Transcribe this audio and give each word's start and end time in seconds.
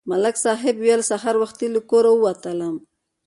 ملک 0.09 0.35
صاحب 0.45 0.75
ویل: 0.79 1.01
سهار 1.09 1.35
وختي 1.43 1.67
له 1.73 1.79
کوره 1.89 2.11
ووتلم. 2.13 2.75